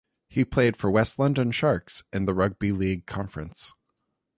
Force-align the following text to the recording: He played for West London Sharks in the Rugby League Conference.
He 0.27 0.43
played 0.43 0.75
for 0.77 0.89
West 0.89 1.19
London 1.19 1.51
Sharks 1.51 2.01
in 2.11 2.25
the 2.25 2.33
Rugby 2.33 2.71
League 2.71 3.05
Conference. 3.05 3.71